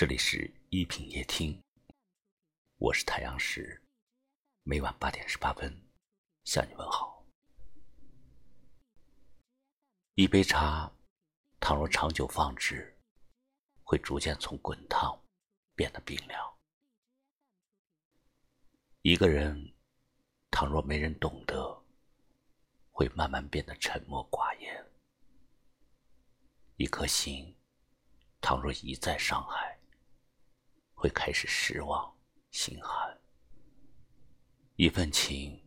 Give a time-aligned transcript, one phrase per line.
[0.00, 1.62] 这里是一品夜听，
[2.78, 3.82] 我是太阳石，
[4.62, 5.70] 每晚八点十八分
[6.44, 7.22] 向你问好。
[10.14, 10.90] 一杯茶，
[11.60, 12.98] 倘若长久放置，
[13.84, 15.22] 会逐渐从滚烫
[15.74, 16.58] 变得冰凉。
[19.02, 19.74] 一个人，
[20.50, 21.78] 倘若没人懂得，
[22.90, 24.82] 会慢慢变得沉默寡言。
[26.76, 27.54] 一颗心，
[28.40, 29.78] 倘若一再伤害，
[31.00, 32.12] 会开始失望、
[32.50, 33.18] 心寒。
[34.76, 35.58] 一份情，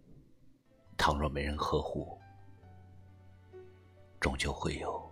[0.95, 2.21] 倘若没人呵护，
[4.19, 5.11] 终究会有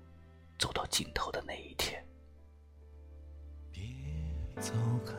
[0.59, 2.05] 走到尽头的那一天。
[3.71, 3.81] 别
[4.61, 5.15] 走开，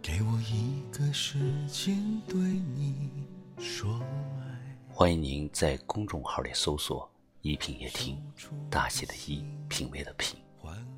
[0.00, 1.96] 给我一个时间
[2.28, 3.26] 对你
[3.58, 3.92] 说
[4.38, 4.78] 爱。
[4.88, 7.10] 欢迎您在公众号里搜索
[7.42, 8.24] “一品夜听”，
[8.70, 10.40] 大写的“一”，品味的“品”，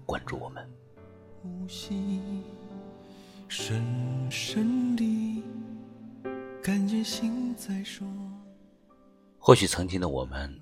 [0.05, 0.71] 关注我们。
[1.65, 2.21] 呼吸，
[3.49, 3.83] 深
[4.31, 5.43] 深地
[6.63, 8.07] 感觉心在说。
[9.39, 10.61] 或许曾经的我们，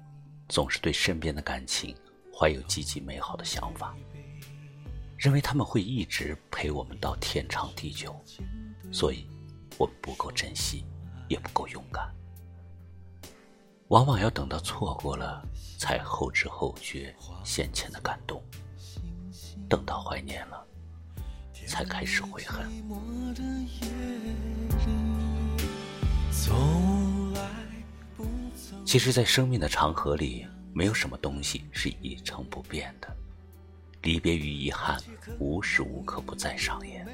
[0.49, 1.93] 总是对身边的感情
[2.33, 3.97] 怀有积极美好的想法，
[5.19, 8.15] 认为他们会一直陪我们到天长地久，
[8.93, 9.27] 所以
[9.79, 10.85] 我们不够珍惜，
[11.27, 12.09] 也不够勇敢。
[13.89, 15.45] 往往要等到错过了，
[15.81, 17.13] 才后知后觉
[17.43, 18.41] 先前的感动；
[19.69, 20.65] 等到怀念了。
[21.73, 22.71] 才开始悔恨。
[28.85, 33.09] 其实，在生命的长河里，没有什么东西是一成不变的。
[34.03, 35.01] 离别与遗憾，
[35.39, 37.07] 无时无刻不在上演。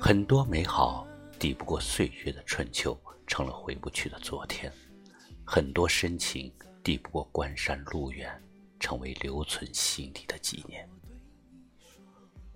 [0.00, 1.06] 很多美好
[1.38, 4.72] 抵不过岁月的春秋，成了回不去的昨天；
[5.44, 6.50] 很多深情
[6.82, 8.30] 抵不过关山路远，
[8.80, 10.88] 成为留存心底的纪念。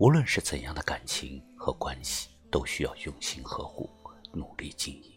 [0.01, 3.91] 无论是怎样的感情和关系，都需要用心呵护、
[4.33, 5.13] 努力经营，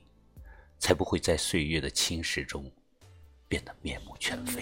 [0.77, 2.69] 才不会在岁月的侵蚀中
[3.47, 4.61] 变得面目全非。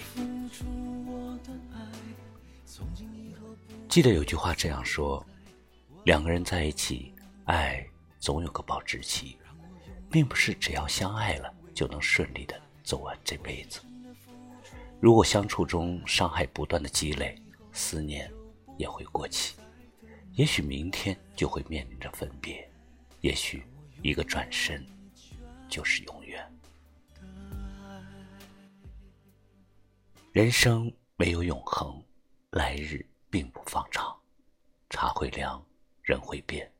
[3.88, 5.26] 记得有句话这样说：
[6.04, 7.12] 两个人在一起，
[7.46, 7.84] 爱
[8.20, 9.36] 总有个保质期，
[10.08, 12.54] 并不是只要相爱了就能顺利的
[12.84, 13.80] 走完这辈子。
[15.00, 17.36] 如果相处中伤害不断的积累，
[17.72, 18.32] 思念
[18.78, 19.56] 也会过期。
[20.34, 22.66] 也许明天就会面临着分别，
[23.20, 23.66] 也许
[24.02, 24.82] 一个转身
[25.68, 26.42] 就是永远。
[30.32, 32.02] 人生没有永恒，
[32.50, 34.18] 来日并不方长。
[34.88, 35.62] 茶会凉，
[36.02, 36.70] 人会变，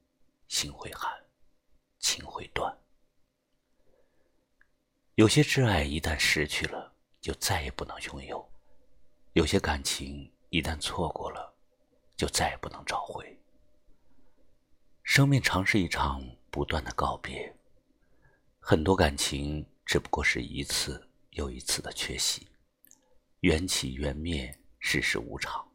[0.48, 1.12] 心会寒，
[1.98, 2.74] 情会断。
[5.16, 8.38] 有些挚爱一旦失去了，就再也不能拥有；
[9.34, 11.54] 有些感情一旦错过了，
[12.16, 13.38] 就再也不能找回。
[15.02, 17.54] 生命常是一场不断的告别，
[18.58, 22.46] 很多感情只不过是一次又一次的缺席，
[23.40, 25.66] 缘起缘灭，世事无常，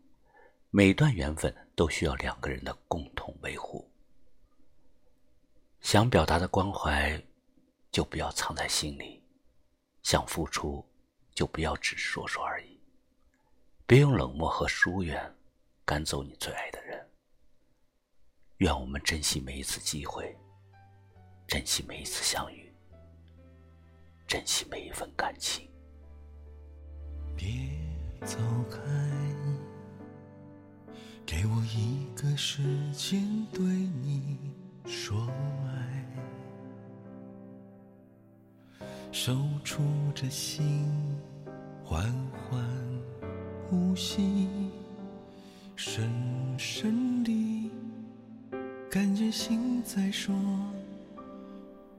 [0.69, 3.87] 每段缘分都需要两个人的共同维护。
[5.81, 7.21] 想表达的关怀，
[7.91, 9.21] 就不要藏在心里；
[10.03, 10.83] 想付出，
[11.33, 12.79] 就不要只说说而已。
[13.85, 15.35] 别用冷漠和疏远
[15.85, 16.86] 赶走你最爱的人。
[18.57, 20.35] 愿我们珍惜每一次机会，
[21.45, 22.73] 珍惜每一次相遇，
[24.25, 25.69] 珍惜每一份感情。
[27.35, 27.47] 别
[28.25, 28.79] 走开，
[31.23, 32.63] 给我一个时
[32.93, 33.21] 间
[33.53, 34.39] 对你
[34.87, 35.29] 说
[35.67, 36.03] 爱，
[39.11, 39.83] 守住
[40.15, 40.91] 这心，
[41.83, 42.67] 缓缓
[43.69, 44.49] 呼吸，
[45.75, 46.11] 深
[46.57, 47.16] 深
[49.31, 50.33] 心在说，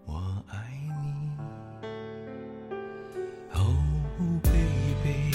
[0.07, 0.57] 我爱
[1.03, 1.31] 你。
[3.55, 3.69] Oh
[4.43, 5.35] baby，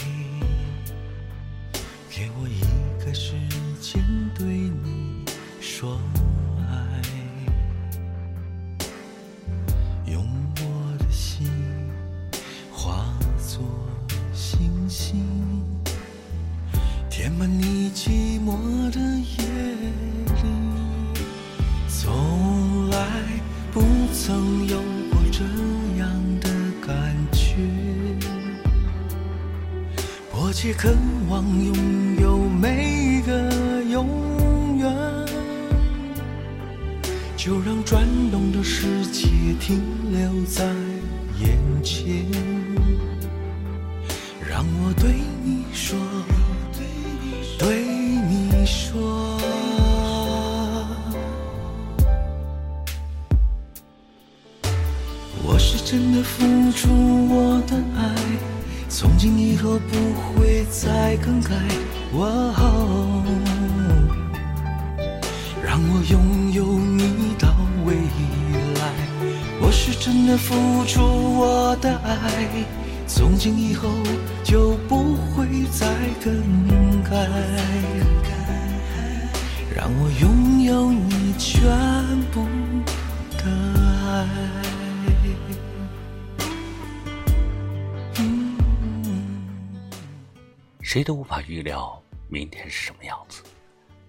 [2.09, 2.62] 给我一
[3.03, 3.34] 个时
[3.80, 4.03] 间
[4.38, 5.23] 对你
[5.62, 6.00] 说
[6.70, 7.02] 爱，
[10.12, 10.26] 用
[10.58, 11.47] 我的心
[12.72, 13.06] 化
[13.38, 13.62] 作
[14.34, 15.23] 星星，
[17.09, 19.42] 填满你寂寞的夜
[24.25, 24.78] 曾有
[25.11, 25.43] 过这
[25.99, 26.09] 样
[26.40, 26.49] 的
[26.79, 27.58] 感觉，
[30.31, 30.90] 迫切渴
[31.28, 31.75] 望拥
[32.22, 34.96] 有每一个永远，
[37.35, 39.28] 就让转动的世界
[39.59, 40.64] 停留在
[41.41, 42.26] 眼前，
[44.49, 45.16] 让我对
[55.93, 56.90] 真的付出
[57.29, 58.16] 我的爱，
[58.90, 59.95] 从今以后不
[60.34, 61.51] 会再更改。
[62.13, 63.23] 哦，
[65.63, 67.55] 让我拥有你到
[67.85, 68.90] 未来。
[69.61, 72.47] 我是真的付出我的爱，
[73.05, 73.87] 从今以后
[74.43, 75.85] 就不会再
[76.23, 76.34] 更
[77.03, 77.29] 改。
[79.75, 81.61] 让我拥有你全
[82.31, 82.47] 部
[83.37, 83.43] 的
[84.09, 84.83] 爱。
[90.93, 91.99] 谁都无法预料
[92.29, 93.41] 明天是什么样子，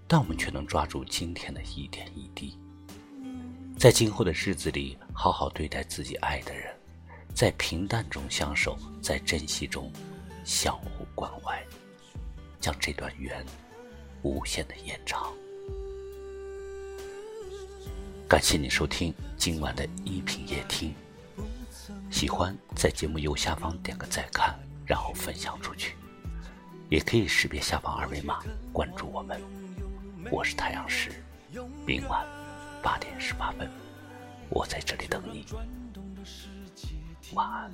[0.06, 2.58] 但我们却能抓住今天的一点一滴，
[3.78, 6.70] 在今后的日子里好好对待自己爱的人，
[7.32, 9.90] 在平淡中相守，在珍惜中
[10.44, 11.58] 相互关怀，
[12.60, 13.42] 将这段缘
[14.20, 15.32] 无限的延长。
[18.28, 20.94] 感谢你收听今晚的一品夜听，
[22.10, 24.54] 喜欢在节目右下方点个再看，
[24.84, 25.94] 然后分享出去。
[26.94, 28.38] 也可以识别下方二维码
[28.73, 29.41] 关注我们，
[30.31, 31.11] 我是太阳石，
[31.85, 32.25] 明晚
[32.81, 33.69] 八点十八分，
[34.49, 35.44] 我在这里等你，
[37.32, 37.69] 晚安。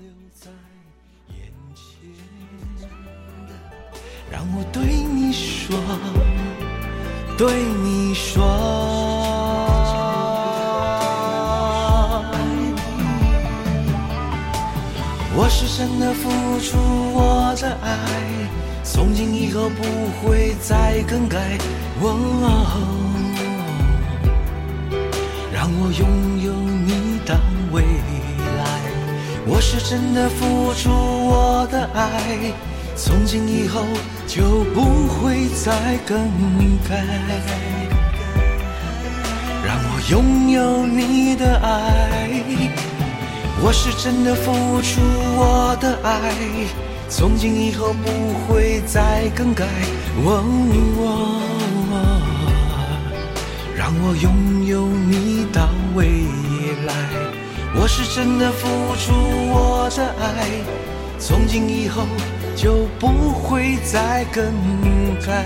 [4.32, 5.76] 让我对你说，
[7.36, 8.42] 对你说，
[15.36, 16.30] 我是真的付
[16.60, 16.78] 出
[17.12, 18.39] 我的爱。
[19.00, 19.82] 从今以后不
[20.20, 21.56] 会再更改，
[25.50, 26.06] 让我拥
[26.44, 27.34] 有你的
[27.72, 27.82] 未
[28.58, 28.62] 来。
[29.46, 32.52] 我是真的付出我的爱，
[32.94, 33.80] 从今以后
[34.26, 36.18] 就不会再更
[36.86, 37.02] 改。
[39.64, 42.28] 让我拥有你的爱，
[43.62, 45.00] 我是真的付出
[45.38, 46.34] 我的爱。
[47.10, 48.08] 从今以后不
[48.46, 49.66] 会再更改，
[53.76, 56.22] 让我拥有你到未
[56.86, 56.94] 来。
[57.74, 59.12] 我是真的付出
[59.52, 60.48] 我的爱，
[61.18, 62.06] 从今以后
[62.54, 64.44] 就不会再更
[65.26, 65.44] 改，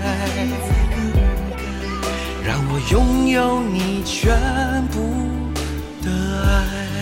[2.45, 4.31] 让我拥有你全
[4.91, 5.01] 部
[6.03, 6.11] 的
[6.47, 6.94] 爱。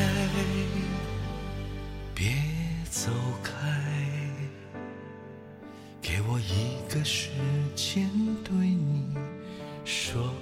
[9.94, 10.33] 说。